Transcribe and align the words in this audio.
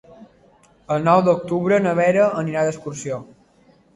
El 0.95 1.03
nou 1.07 1.21
d'octubre 1.27 1.79
na 1.85 1.93
Vera 2.01 2.25
anirà 2.45 2.63
d'excursió. 2.69 3.23